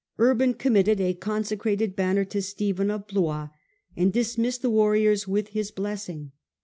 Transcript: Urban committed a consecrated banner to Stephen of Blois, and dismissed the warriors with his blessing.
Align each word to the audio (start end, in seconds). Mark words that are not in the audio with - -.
Urban 0.17 0.55
committed 0.55 0.99
a 0.99 1.13
consecrated 1.13 1.95
banner 1.95 2.25
to 2.25 2.41
Stephen 2.41 2.89
of 2.89 3.05
Blois, 3.05 3.49
and 3.95 4.11
dismissed 4.11 4.63
the 4.63 4.69
warriors 4.71 5.27
with 5.27 5.49
his 5.49 5.69
blessing. 5.69 6.31